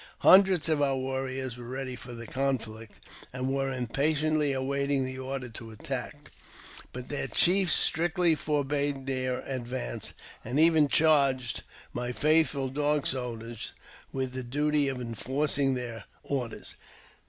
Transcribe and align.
Hundreds 0.21 0.67
of 0.67 0.81
our 0.81 0.95
warriors 0.97 1.57
were 1.59 1.69
ready 1.69 1.95
for 1.95 2.13
the 2.15 2.25
conflict, 2.25 2.99
and 3.31 3.53
were 3.53 3.71
impatiently 3.71 4.51
awaiting 4.51 5.05
the 5.05 5.19
order 5.19 5.47
to 5.47 5.69
attack; 5.69 6.31
but 6.91 7.09
their 7.09 7.27
chiefs 7.27 7.73
strictly 7.75 8.33
forbade 8.33 9.05
their 9.05 9.41
advance, 9.41 10.15
and 10.43 10.59
even 10.59 10.87
charged 10.87 11.61
my 11.93 12.11
faithful 12.11 12.67
Dog 12.67 13.05
Soldiers 13.05 13.73
with 14.11 14.33
the 14.33 14.41
duty 14.41 14.87
of 14.87 14.99
enforcing 14.99 15.75
their 15.75 16.05
orders. 16.23 16.77